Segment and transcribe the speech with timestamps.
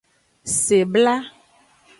[0.63, 1.15] Sebla.